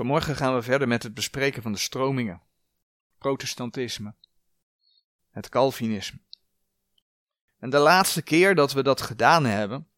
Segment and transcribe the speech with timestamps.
[0.00, 2.42] Vanmorgen gaan we verder met het bespreken van de stromingen.
[3.18, 4.14] Protestantisme.
[5.30, 6.18] Het Calvinisme.
[7.58, 9.88] En de laatste keer dat we dat gedaan hebben,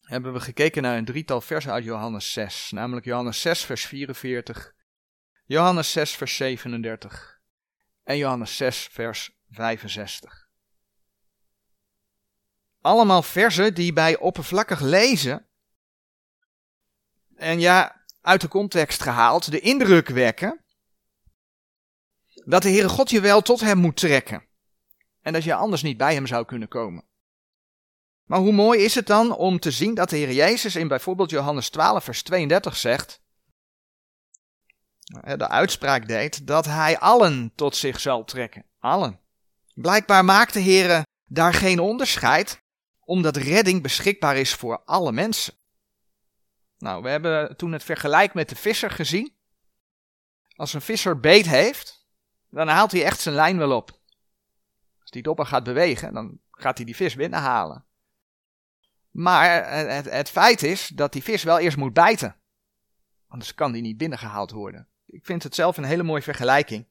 [0.00, 2.70] hebben we gekeken naar een drietal versen uit Johannes 6.
[2.70, 4.74] Namelijk Johannes 6, vers 44,
[5.44, 7.40] Johannes 6, vers 37
[8.02, 10.48] en Johannes 6, vers 65.
[12.80, 15.46] Allemaal versen die bij oppervlakkig lezen
[17.36, 20.64] en ja, uit de context gehaald, de indruk wekken
[22.44, 24.44] dat de Heere God je wel tot hem moet trekken
[25.20, 27.04] en dat je anders niet bij hem zou kunnen komen.
[28.24, 31.30] Maar hoe mooi is het dan om te zien dat de Heer Jezus in bijvoorbeeld
[31.30, 33.20] Johannes 12, vers 32 zegt,
[35.36, 38.64] de uitspraak deed, dat hij allen tot zich zal trekken.
[38.78, 39.20] Allen.
[39.74, 42.62] Blijkbaar maakt de Heer daar geen onderscheid,
[43.00, 45.54] omdat redding beschikbaar is voor alle mensen.
[46.82, 49.34] Nou, we hebben toen het vergelijk met de visser gezien.
[50.54, 52.06] Als een visser beet heeft,
[52.50, 53.90] dan haalt hij echt zijn lijn wel op.
[55.00, 57.84] Als die dopper gaat bewegen, dan gaat hij die vis binnenhalen.
[59.10, 62.36] Maar het, het, feit is dat die vis wel eerst moet bijten.
[63.28, 64.88] Anders kan die niet binnengehaald worden.
[65.06, 66.86] Ik vind het zelf een hele mooie vergelijking.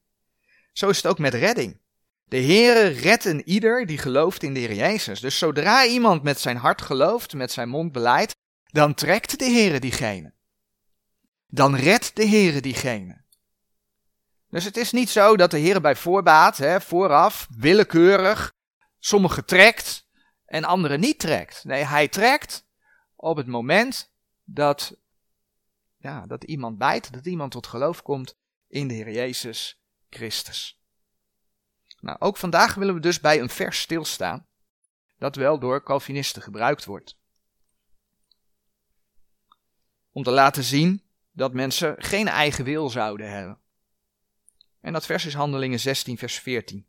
[0.72, 1.80] Zo is het ook met redding.
[2.24, 5.20] De Heere redt een ieder die gelooft in de Heer Jezus.
[5.20, 8.40] Dus zodra iemand met zijn hart gelooft, met zijn mond beleidt,
[8.72, 10.32] dan trekt de Heere diegene.
[11.46, 13.24] Dan redt de Heere diegene.
[14.48, 18.54] Dus het is niet zo dat de Heer bij voorbaat, hè, vooraf, willekeurig,
[18.98, 20.06] sommigen trekt
[20.44, 21.64] en anderen niet trekt.
[21.64, 22.66] Nee, hij trekt
[23.16, 24.12] op het moment
[24.44, 24.96] dat,
[25.96, 28.36] ja, dat iemand bijt, dat iemand tot geloof komt
[28.68, 30.80] in de Heer Jezus Christus.
[32.00, 34.46] Nou, ook vandaag willen we dus bij een vers stilstaan,
[35.18, 37.20] dat wel door Calvinisten gebruikt wordt.
[40.12, 43.58] Om te laten zien dat mensen geen eigen wil zouden hebben.
[44.80, 46.86] En dat vers is Handelingen 16, vers 14.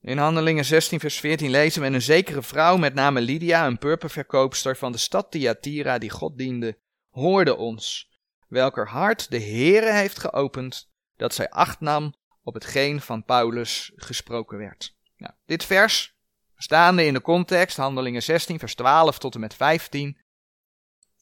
[0.00, 3.78] In Handelingen 16, vers 14 lezen we: En een zekere vrouw met name Lydia, een
[3.78, 6.78] purperverkoopster van de stad Thyatira, die God diende,
[7.10, 8.10] hoorde ons,
[8.48, 14.58] welker hart de Heere heeft geopend, dat zij acht nam op hetgeen van Paulus gesproken
[14.58, 14.98] werd.
[15.20, 16.18] Nou, dit vers
[16.56, 20.18] Staande in de context, handelingen 16, vers 12 tot en met 15,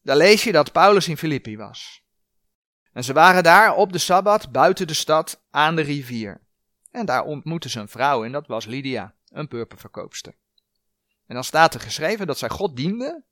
[0.02, 2.02] daar lees je dat Paulus in Filippi was.
[2.92, 6.40] En ze waren daar op de Sabbat buiten de stad aan de rivier.
[6.90, 10.34] En daar ontmoetten ze een vrouw en dat was Lydia, een purperverkoopster.
[11.26, 13.24] En dan staat er geschreven dat zij God diende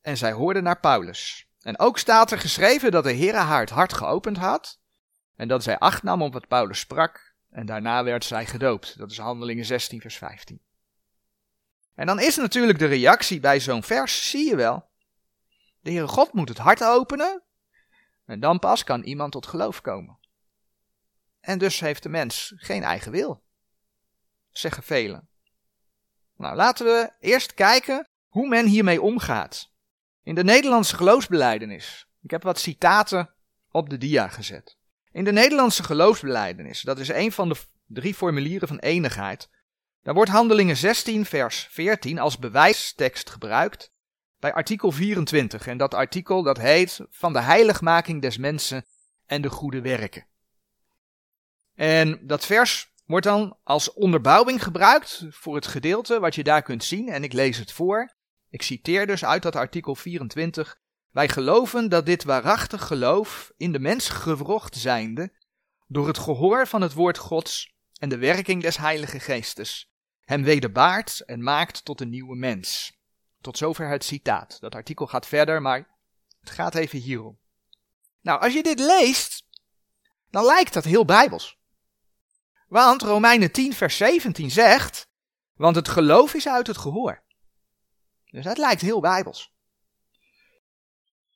[0.00, 1.48] en zij hoorde naar Paulus.
[1.60, 4.80] En ook staat er geschreven dat de Heere haar het hart geopend had
[5.36, 8.98] en dat zij acht nam op wat Paulus sprak en daarna werd zij gedoopt.
[8.98, 10.60] Dat is handelingen 16 vers 15.
[11.94, 14.88] En dan is natuurlijk de reactie bij zo'n vers, zie je wel.
[15.80, 17.42] De Heere God moet het hart openen
[18.24, 20.18] en dan pas kan iemand tot geloof komen.
[21.40, 23.44] En dus heeft de mens geen eigen wil,
[24.50, 25.28] zeggen velen.
[26.36, 29.70] Nou, laten we eerst kijken hoe men hiermee omgaat.
[30.22, 33.34] In de Nederlandse geloofsbeleidenis, ik heb wat citaten
[33.70, 34.76] op de dia gezet.
[35.14, 39.48] In de Nederlandse geloofsbeleidenis, dat is een van de drie formulieren van enigheid,
[40.02, 43.92] daar wordt Handelingen 16, vers 14 als bewijstekst gebruikt
[44.38, 45.66] bij artikel 24.
[45.66, 48.84] En dat artikel dat heet van de heiligmaking des mensen
[49.26, 50.26] en de goede werken.
[51.74, 56.84] En dat vers wordt dan als onderbouwing gebruikt voor het gedeelte wat je daar kunt
[56.84, 57.08] zien.
[57.08, 58.14] En ik lees het voor.
[58.50, 60.82] Ik citeer dus uit dat artikel 24.
[61.14, 65.32] Wij geloven dat dit waarachtig geloof in de mens gewrocht zijnde,
[65.86, 69.92] door het gehoor van het woord Gods en de werking des Heilige Geestes,
[70.24, 72.98] hem wederbaart en maakt tot een nieuwe mens.
[73.40, 74.60] Tot zover het citaat.
[74.60, 75.98] Dat artikel gaat verder, maar
[76.40, 77.38] het gaat even hierom.
[78.20, 79.46] Nou, als je dit leest,
[80.30, 81.58] dan lijkt dat heel bijbels.
[82.68, 85.08] Want Romeinen 10, vers 17 zegt,
[85.52, 87.22] want het geloof is uit het gehoor.
[88.24, 89.53] Dus dat lijkt heel bijbels.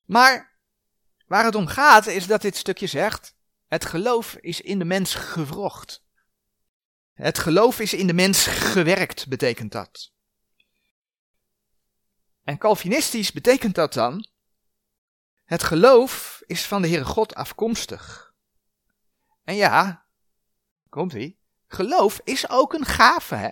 [0.09, 0.59] Maar
[1.27, 3.35] waar het om gaat is dat dit stukje zegt,
[3.67, 6.05] het geloof is in de mens gewrocht.
[7.13, 10.13] Het geloof is in de mens gewerkt, betekent dat.
[12.43, 14.29] En Calvinistisch betekent dat dan,
[15.45, 18.35] het geloof is van de Heere God afkomstig.
[19.45, 20.07] En ja,
[20.89, 23.51] komt ie, geloof is ook een gave, hè?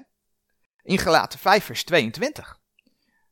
[0.83, 2.61] In Gelaten 5 vers 22.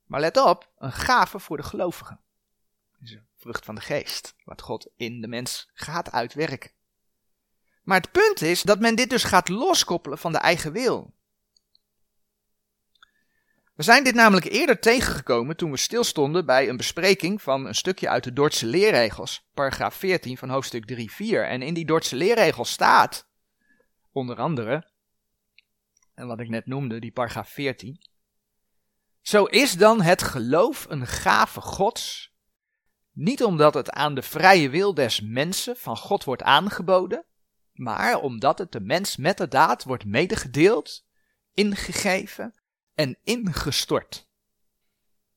[0.04, 2.23] Maar let op, een gave voor de gelovigen.
[3.04, 6.70] Is een vrucht van de geest, wat God in de mens gaat uitwerken.
[7.82, 11.14] Maar het punt is dat men dit dus gaat loskoppelen van de eigen wil.
[13.74, 18.08] We zijn dit namelijk eerder tegengekomen toen we stilstonden bij een bespreking van een stukje
[18.08, 21.24] uit de Dordtse leerregels, paragraaf 14 van hoofdstuk 3-4.
[21.26, 23.28] En in die Dordtse leerregels staat,
[24.12, 24.90] onder andere,
[26.14, 28.00] en wat ik net noemde, die paragraaf 14.
[29.20, 32.33] Zo is dan het geloof een gave Gods,
[33.14, 37.24] niet omdat het aan de vrije wil des mensen van God wordt aangeboden,
[37.72, 41.04] maar omdat het de mens met de daad wordt medegedeeld,
[41.52, 42.54] ingegeven
[42.94, 44.28] en ingestort.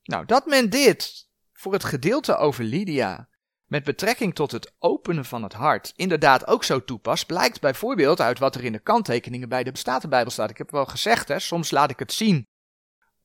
[0.02, 3.28] Nou, dat men dit voor het gedeelte over Lydia
[3.64, 8.38] met betrekking tot het openen van het hart inderdaad ook zo toepast, blijkt bijvoorbeeld uit
[8.38, 10.50] wat er in de kanttekeningen bij de Statenbijbel staat.
[10.50, 12.46] Ik heb wel gezegd, hè, soms laat ik het zien,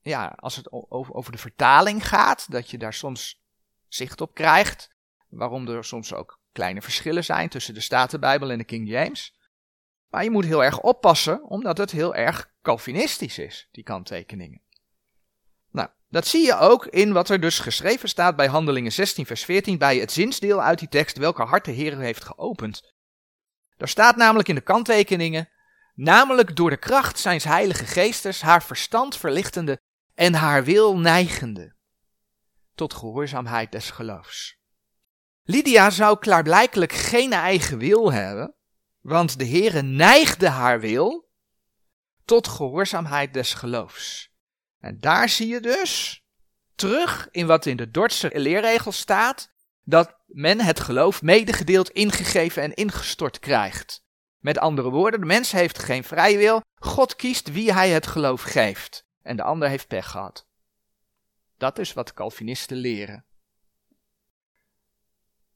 [0.00, 3.43] ja, als het over, over de vertaling gaat, dat je daar soms
[3.88, 4.90] zicht op krijgt,
[5.28, 9.38] waarom er soms ook kleine verschillen zijn tussen de Statenbijbel en de King James.
[10.08, 14.60] Maar je moet heel erg oppassen, omdat het heel erg Calvinistisch is, die kanttekeningen.
[15.70, 19.44] Nou, dat zie je ook in wat er dus geschreven staat bij Handelingen 16, vers
[19.44, 22.92] 14, bij het zinsdeel uit die tekst, welke hart de Heer heeft geopend.
[23.76, 25.48] Daar staat namelijk in de kanttekeningen,
[25.94, 29.80] namelijk door de kracht zijns heilige geestes haar verstand verlichtende
[30.14, 31.74] en haar wil neigende,
[32.74, 34.58] tot gehoorzaamheid des geloofs.
[35.42, 38.54] Lydia zou klaarblijkelijk geen eigen wil hebben,
[39.00, 41.28] want de Heere neigde haar wil
[42.24, 44.32] tot gehoorzaamheid des geloofs.
[44.78, 46.22] En daar zie je dus
[46.74, 52.74] terug in wat in de Dordtse leerregel staat, dat men het geloof medegedeeld, ingegeven en
[52.74, 54.04] ingestort krijgt.
[54.38, 58.42] Met andere woorden, de mens heeft geen vrije wil, God kiest wie hij het geloof
[58.42, 59.06] geeft.
[59.22, 60.46] En de ander heeft pech gehad.
[61.56, 63.24] Dat is wat Calvinisten leren.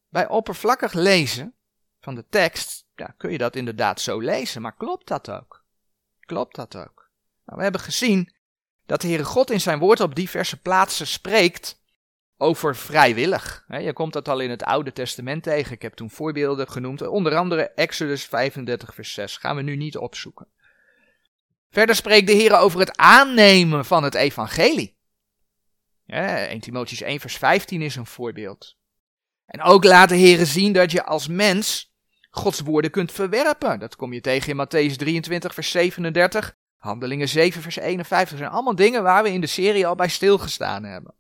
[0.09, 1.55] Bij oppervlakkig lezen
[2.01, 5.65] van de tekst ja, kun je dat inderdaad zo lezen, maar klopt dat ook?
[6.21, 7.11] Klopt dat ook?
[7.45, 8.33] Nou, we hebben gezien
[8.87, 11.81] dat de Heere God in zijn woord op diverse plaatsen spreekt
[12.37, 13.65] over vrijwillig.
[13.69, 15.73] Je komt dat al in het Oude Testament tegen.
[15.73, 19.37] Ik heb toen voorbeelden genoemd, onder andere Exodus 35, vers 6.
[19.37, 20.47] Gaan we nu niet opzoeken.
[21.71, 24.98] Verder spreekt de Heer over het aannemen van het evangelie.
[26.11, 28.77] Ja, 1 Timotheüs 1 vers 15 is een voorbeeld.
[29.47, 31.95] En ook laat de Heer zien dat je als mens
[32.31, 33.79] Gods woorden kunt verwerpen.
[33.79, 38.31] Dat kom je tegen in Matthäus 23 vers 37, Handelingen 7 vers 51.
[38.31, 41.15] Dat zijn allemaal dingen waar we in de serie al bij stilgestaan hebben.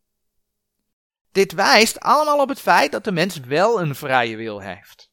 [1.32, 5.10] Dit wijst allemaal op het feit dat de mens wel een vrije wil heeft.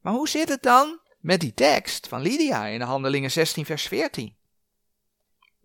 [0.00, 3.86] Maar hoe zit het dan met die tekst van Lydia in de Handelingen 16 vers
[3.86, 4.36] 14?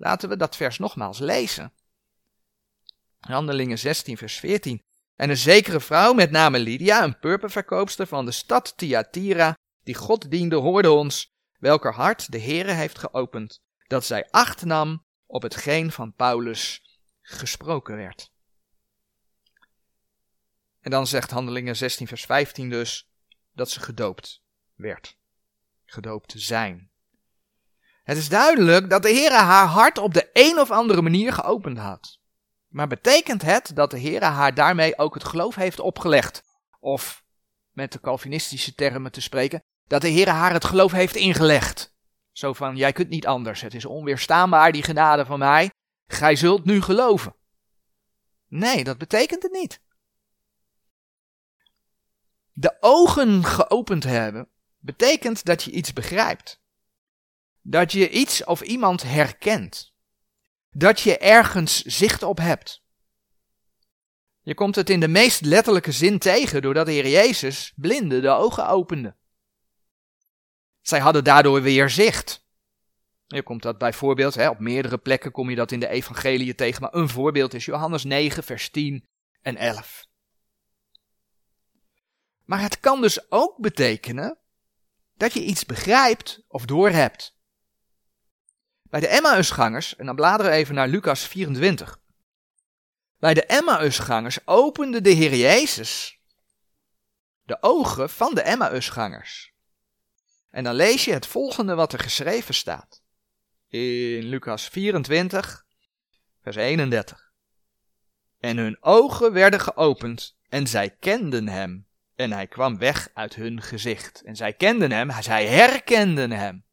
[0.01, 1.74] Laten we dat vers nogmaals lezen.
[3.19, 4.83] Handelingen 16 vers 14.
[5.15, 10.31] En een zekere vrouw met name Lydia, een purperverkoopster van de stad Thyatira, die God
[10.31, 15.92] diende, hoorde ons, welker hart de Heere heeft geopend, dat zij acht nam op hetgeen
[15.92, 16.81] van Paulus
[17.21, 18.31] gesproken werd.
[20.80, 23.09] En dan zegt Handelingen 16 vers 15 dus,
[23.51, 24.44] dat ze gedoopt
[24.75, 25.18] werd.
[25.86, 26.90] Gedoopt zijn.
[28.03, 31.77] Het is duidelijk dat de Heere haar hart op de een of andere manier geopend
[31.77, 32.19] had.
[32.68, 36.44] Maar betekent het dat de Heer haar daarmee ook het geloof heeft opgelegd?
[36.80, 37.24] Of,
[37.71, 41.94] met de Calvinistische termen te spreken, dat de Heer haar het geloof heeft ingelegd?
[42.31, 45.72] Zo van, jij kunt niet anders, het is onweerstaanbaar die genade van mij,
[46.08, 47.36] gij zult nu geloven.
[48.48, 49.81] Nee, dat betekent het niet.
[52.53, 56.61] De ogen geopend hebben betekent dat je iets begrijpt.
[57.62, 59.94] Dat je iets of iemand herkent
[60.72, 62.84] dat je ergens zicht op hebt.
[64.41, 68.30] Je komt het in de meest letterlijke zin tegen doordat de Heer Jezus blinden de
[68.30, 69.15] ogen opende.
[70.82, 72.46] Zij hadden daardoor weer zicht.
[73.27, 76.82] Je komt dat bijvoorbeeld, hè, op meerdere plekken kom je dat in de evangelie tegen,
[76.82, 79.08] maar een voorbeeld is Johannes 9, vers 10
[79.41, 80.06] en 11.
[82.46, 84.38] Maar het kan dus ook betekenen
[85.13, 87.39] dat je iets begrijpt of doorhebt.
[88.91, 92.00] Bij de Emmausgangers, en dan bladeren we even naar Lucas 24.
[93.19, 96.19] Bij de Emmausgangers opende de Heer Jezus
[97.43, 99.53] de ogen van de Emmausgangers.
[100.50, 103.01] En dan lees je het volgende wat er geschreven staat.
[103.67, 105.65] In Lucas 24,
[106.41, 107.31] vers 31.
[108.39, 111.88] En hun ogen werden geopend en zij kenden hem.
[112.15, 114.21] En hij kwam weg uit hun gezicht.
[114.21, 116.65] En zij kenden hem, zij herkenden hem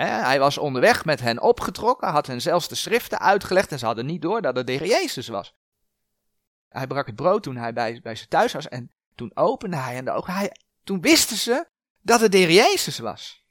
[0.00, 4.06] hij was onderweg met hen opgetrokken, had hen zelfs de schriften uitgelegd en ze hadden
[4.06, 5.54] niet door dat het de Jezus was.
[6.68, 9.94] Hij brak het brood toen hij bij, bij ze thuis was en toen opende hij
[9.94, 10.34] hen de ogen.
[10.34, 11.66] Hij, toen wisten ze
[12.00, 13.44] dat het de Jezus was.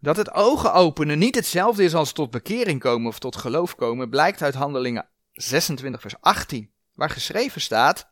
[0.00, 4.10] Dat het ogen openen niet hetzelfde is als tot bekering komen of tot geloof komen,
[4.10, 8.10] blijkt uit Handelingen 26, vers 18, waar geschreven staat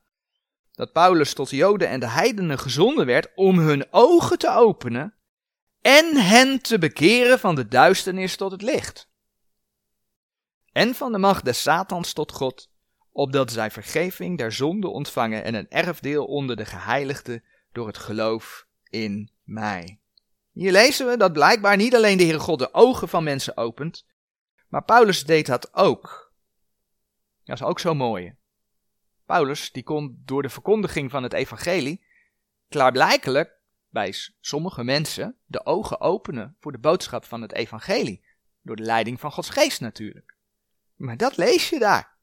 [0.73, 5.16] dat Paulus tot de Joden en de heidenen gezonden werd om hun ogen te openen
[5.87, 9.09] en hen te bekeren van de duisternis tot het licht.
[10.73, 12.71] En van de macht des Satans tot God,
[13.12, 18.66] opdat zij vergeving der zonde ontvangen en een erfdeel onder de geheiligden door het geloof
[18.90, 20.00] in mij.
[20.52, 24.07] Hier lezen we dat blijkbaar niet alleen de Heere God de ogen van mensen opent,
[24.69, 26.33] maar Paulus deed dat ook.
[27.45, 28.37] Dat is ook zo mooi.
[29.26, 32.05] Paulus die kon door de verkondiging van het evangelie
[32.69, 33.56] klaarblijkelijk
[33.97, 38.25] bij sommige mensen de ogen openen voor de boodschap van het evangelie.
[38.62, 40.37] Door de leiding van Gods geest natuurlijk.
[40.95, 42.17] Maar dat lees je daar.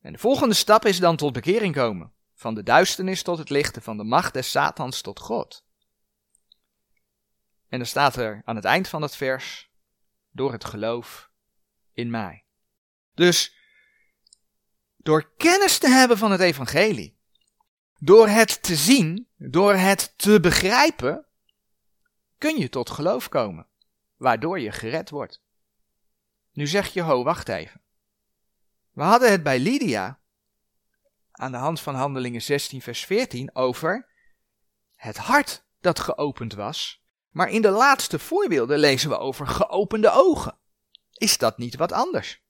[0.00, 2.12] En de volgende stap is dan tot bekering komen.
[2.34, 5.64] Van de duisternis tot het lichte, van de macht des Satans tot God.
[7.68, 9.70] En dan staat er aan het eind van het vers,
[10.30, 11.30] door het geloof
[11.92, 12.44] in mij.
[13.14, 13.56] Dus
[14.96, 17.18] door kennis te hebben van het evangelie,
[18.04, 21.26] door het te zien, door het te begrijpen,
[22.38, 23.66] kun je tot geloof komen,
[24.16, 25.42] waardoor je gered wordt.
[26.52, 27.80] Nu zeg je, ho, wacht even.
[28.92, 30.20] We hadden het bij Lydia,
[31.30, 34.08] aan de hand van Handelingen 16, vers 14, over
[34.94, 37.02] het hart dat geopend was.
[37.30, 40.58] Maar in de laatste voorbeelden lezen we over geopende ogen.
[41.12, 42.42] Is dat niet wat anders?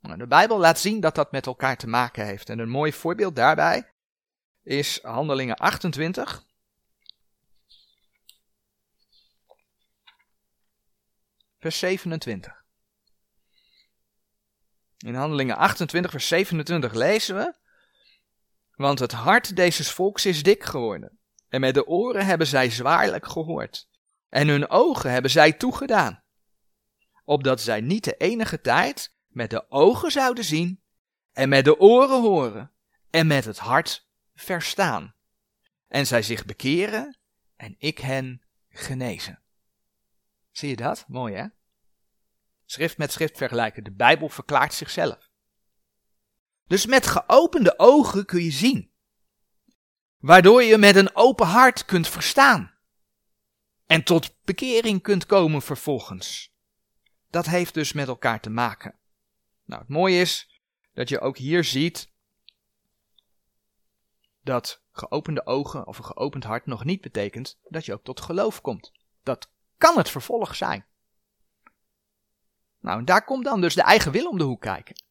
[0.00, 2.48] Nou, de Bijbel laat zien dat dat met elkaar te maken heeft.
[2.48, 3.94] En een mooi voorbeeld daarbij
[4.66, 6.44] is Handelingen 28.
[11.58, 12.64] Vers 27.
[14.98, 17.54] In Handelingen 28, vers 27 lezen we.
[18.74, 21.18] Want het hart deze volks is dik geworden.
[21.48, 23.88] En met de oren hebben zij zwaarlijk gehoord.
[24.28, 26.22] En hun ogen hebben zij toegedaan.
[27.24, 30.82] Opdat zij niet de enige tijd met de ogen zouden zien.
[31.32, 32.72] En met de oren horen.
[33.10, 34.05] En met het hart
[34.36, 35.14] verstaan.
[35.88, 37.18] En zij zich bekeren.
[37.56, 39.42] En ik hen genezen.
[40.50, 41.04] Zie je dat?
[41.08, 41.46] Mooi hè?
[42.64, 43.84] Schrift met schrift vergelijken.
[43.84, 45.30] De Bijbel verklaart zichzelf.
[46.66, 48.90] Dus met geopende ogen kun je zien.
[50.16, 52.74] Waardoor je met een open hart kunt verstaan.
[53.86, 56.54] En tot bekering kunt komen vervolgens.
[57.30, 58.98] Dat heeft dus met elkaar te maken.
[59.64, 60.60] Nou, het mooie is
[60.92, 62.12] dat je ook hier ziet
[64.46, 68.60] dat geopende ogen of een geopend hart nog niet betekent dat je ook tot geloof
[68.60, 68.92] komt.
[69.22, 70.86] Dat kan het vervolg zijn.
[72.80, 75.02] Nou, daar komt dan dus de eigen wil om de hoek kijken.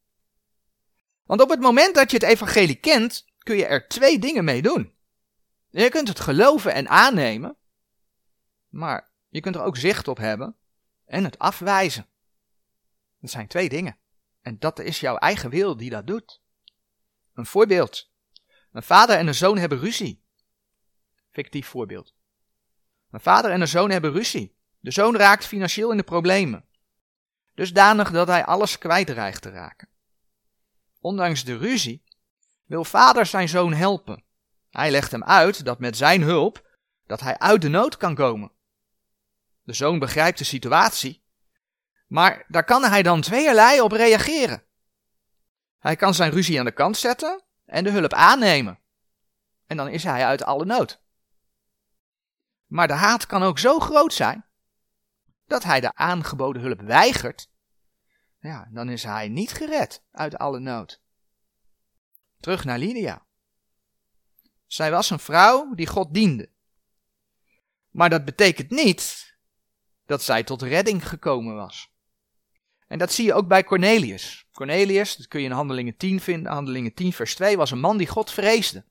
[1.23, 4.61] Want op het moment dat je het evangelie kent, kun je er twee dingen mee
[4.61, 4.93] doen.
[5.69, 7.57] Je kunt het geloven en aannemen,
[8.69, 10.55] maar je kunt er ook zicht op hebben
[11.05, 12.07] en het afwijzen.
[13.19, 13.97] Dat zijn twee dingen.
[14.41, 16.41] En dat is jouw eigen wil die dat doet.
[17.33, 18.13] Een voorbeeld.
[18.75, 20.23] Een vader en een zoon hebben ruzie.
[21.31, 22.13] Fictief voorbeeld.
[23.11, 24.57] Een vader en een zoon hebben ruzie.
[24.79, 26.65] De zoon raakt financieel in de problemen.
[27.53, 29.87] Dusdanig dat hij alles kwijt dreigt te raken.
[30.99, 32.03] Ondanks de ruzie
[32.65, 34.23] wil vader zijn zoon helpen.
[34.69, 36.67] Hij legt hem uit dat met zijn hulp
[37.05, 38.51] dat hij uit de nood kan komen.
[39.63, 41.23] De zoon begrijpt de situatie,
[42.07, 44.63] maar daar kan hij dan tweeërlei op reageren.
[45.79, 48.79] Hij kan zijn ruzie aan de kant zetten en de hulp aannemen.
[49.65, 51.01] En dan is hij uit alle nood.
[52.65, 54.45] Maar de haat kan ook zo groot zijn
[55.45, 57.49] dat hij de aangeboden hulp weigert.
[58.39, 61.01] Ja, dan is hij niet gered uit alle nood.
[62.39, 63.25] Terug naar Lydia.
[64.65, 66.49] Zij was een vrouw die God diende.
[67.89, 69.35] Maar dat betekent niet
[70.05, 71.94] dat zij tot redding gekomen was.
[72.87, 74.45] En dat zie je ook bij Cornelius.
[74.51, 77.97] Cornelius, dat kun je in Handelingen 10 vinden, Handelingen 10 vers 2, was een man
[77.97, 78.85] die God vreesde.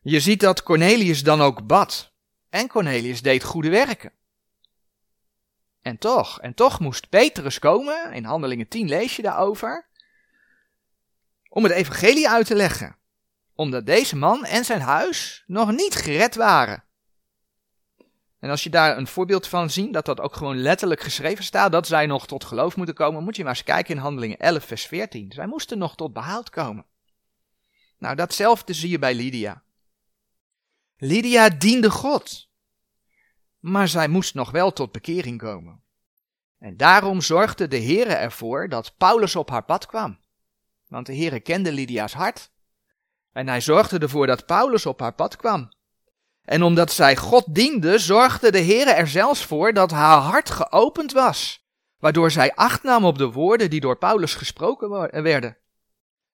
[0.00, 2.12] Je ziet dat Cornelius dan ook bad.
[2.48, 4.12] En Cornelius deed goede werken.
[5.80, 9.88] En toch, en toch moest Petrus komen, in Handelingen 10 lees je daarover,
[11.48, 12.96] om het evangelie uit te leggen.
[13.54, 16.84] Omdat deze man en zijn huis nog niet gered waren.
[18.38, 21.72] En als je daar een voorbeeld van ziet, dat dat ook gewoon letterlijk geschreven staat,
[21.72, 24.64] dat zij nog tot geloof moeten komen, moet je maar eens kijken in Handelingen 11,
[24.64, 25.32] vers 14.
[25.32, 26.86] Zij moesten nog tot behoud komen.
[27.98, 29.62] Nou, datzelfde zie je bij Lydia.
[30.96, 32.48] Lydia diende God,
[33.58, 35.82] maar zij moest nog wel tot bekering komen.
[36.58, 40.18] En daarom zorgde de Heere ervoor dat Paulus op haar pad kwam.
[40.86, 42.50] Want de Heere kende Lydia's hart.
[43.32, 45.72] En hij zorgde ervoor dat Paulus op haar pad kwam.
[46.48, 51.12] En omdat zij God diende, zorgde de Heere er zelfs voor dat haar hart geopend
[51.12, 51.66] was,
[51.98, 55.56] waardoor zij acht nam op de woorden die door Paulus gesproken werden.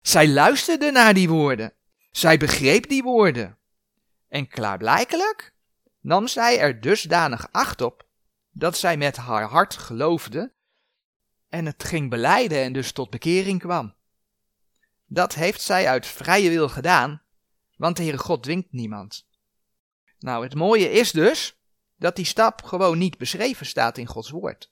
[0.00, 1.73] Zij luisterde naar die woorden.
[2.11, 3.59] Zij begreep die woorden.
[4.28, 5.54] En klaarblijkelijk
[6.00, 8.06] nam zij er dusdanig acht op
[8.50, 10.52] dat zij met haar hart geloofde
[11.49, 13.94] en het ging beleiden en dus tot bekering kwam.
[15.06, 17.23] Dat heeft zij uit vrije wil gedaan,
[17.76, 19.33] want de Heere God dwingt niemand.
[20.25, 21.59] Nou, het mooie is dus
[21.97, 24.71] dat die stap gewoon niet beschreven staat in Gods woord.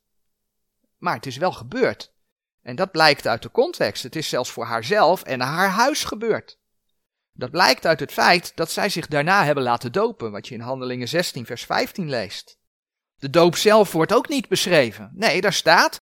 [0.99, 2.13] Maar het is wel gebeurd.
[2.63, 4.03] En dat blijkt uit de context.
[4.03, 6.59] Het is zelfs voor haarzelf en haar huis gebeurd.
[7.33, 10.61] Dat blijkt uit het feit dat zij zich daarna hebben laten dopen, wat je in
[10.61, 12.59] Handelingen 16, vers 15 leest.
[13.17, 15.11] De doop zelf wordt ook niet beschreven.
[15.15, 16.01] Nee, daar staat.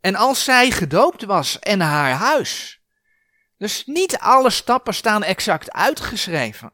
[0.00, 2.80] En als zij gedoopt was en haar huis.
[3.56, 6.72] Dus niet alle stappen staan exact uitgeschreven.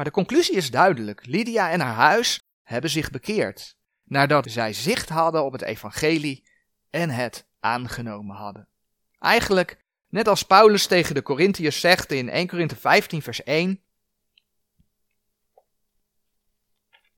[0.00, 1.26] Maar de conclusie is duidelijk.
[1.26, 3.76] Lydia en haar huis hebben zich bekeerd.
[4.04, 6.48] Nadat zij zicht hadden op het evangelie
[6.90, 8.68] en het aangenomen hadden.
[9.18, 13.82] Eigenlijk net als Paulus tegen de Corinthiërs zegt in 1 Korinthe 15 vers 1.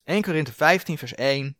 [0.03, 1.57] 1 Korinthe 15 vers 1.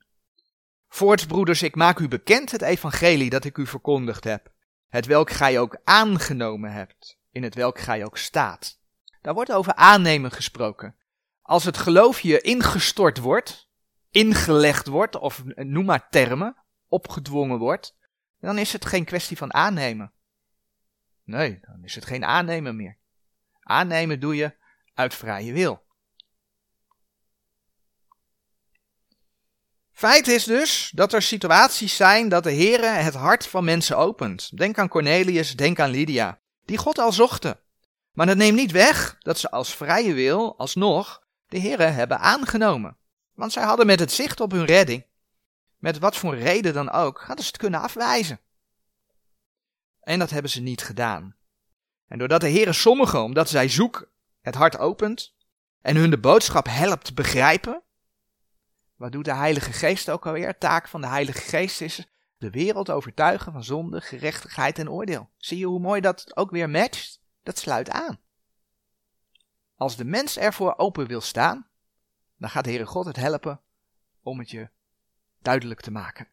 [0.89, 4.51] Voorts broeders, ik maak u bekend het evangelie dat ik u verkondigd heb,
[4.87, 8.79] het welk gij ook aangenomen hebt, in het welk gij ook staat.
[9.21, 10.95] Daar wordt over aannemen gesproken.
[11.43, 13.69] Als het geloof je ingestort wordt,
[14.09, 16.55] ingelegd wordt, of noem maar termen,
[16.87, 17.95] opgedwongen wordt,
[18.39, 20.13] dan is het geen kwestie van aannemen.
[21.23, 22.97] Nee, dan is het geen aannemen meer.
[23.59, 24.55] Aannemen doe je
[24.93, 25.83] uit vrije wil.
[29.91, 34.57] Feit is dus dat er situaties zijn dat de Heere het hart van mensen opent.
[34.57, 37.59] Denk aan Cornelius, denk aan Lydia, die God al zochten.
[38.11, 41.22] Maar dat neemt niet weg dat ze als vrije wil, alsnog,
[41.53, 42.97] de Heere hebben aangenomen.
[43.33, 45.05] Want zij hadden met het zicht op hun redding
[45.77, 48.39] met wat voor reden dan ook, hadden ze het kunnen afwijzen.
[49.99, 51.35] En dat hebben ze niet gedaan.
[52.07, 54.11] En doordat de Heer sommigen, omdat zij zoek,
[54.41, 55.35] het hart opent
[55.81, 57.81] en hun de boodschap helpt begrijpen,
[58.95, 60.57] wat doet de Heilige Geest ook alweer?
[60.57, 65.29] Taak van de Heilige Geest is de wereld overtuigen van zonde, gerechtigheid en oordeel.
[65.37, 67.21] Zie je hoe mooi dat ook weer matcht?
[67.43, 68.19] Dat sluit aan.
[69.75, 71.67] Als de mens ervoor open wil staan,
[72.37, 73.61] dan gaat de Heere God het helpen
[74.21, 74.69] om het je
[75.41, 76.27] duidelijk te maken.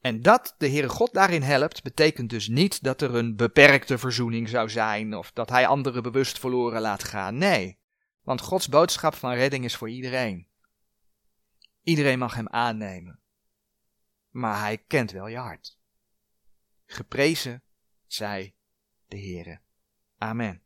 [0.00, 4.48] En dat de Heere God daarin helpt, betekent dus niet dat er een beperkte verzoening
[4.48, 7.38] zou zijn of dat hij anderen bewust verloren laat gaan.
[7.38, 7.78] Nee,
[8.22, 10.48] want Gods boodschap van redding is voor iedereen.
[11.82, 13.20] Iedereen mag hem aannemen.
[14.30, 15.78] Maar hij kent wel je hart.
[16.84, 17.62] Geprezen
[18.06, 18.54] zij
[19.06, 19.60] de Heere.
[20.18, 20.65] Amen.